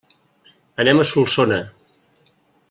[0.85, 1.61] Anem a Solsona.